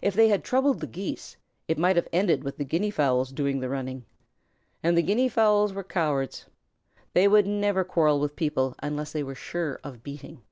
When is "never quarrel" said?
7.48-8.20